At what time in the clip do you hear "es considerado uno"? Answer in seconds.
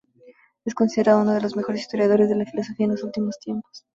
0.65-1.33